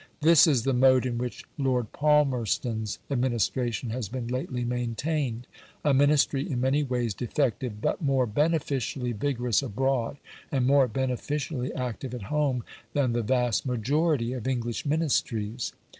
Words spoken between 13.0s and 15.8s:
the vast majority of English Ministries.